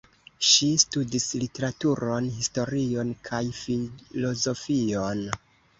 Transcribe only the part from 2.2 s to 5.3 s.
historion kaj filozofion.